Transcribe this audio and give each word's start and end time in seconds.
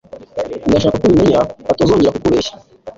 Ndashaka 0.67 0.97
ko 1.01 1.05
ubimenya 1.07 1.39
batazongera 1.67 2.13
kukubeshya 2.15 2.53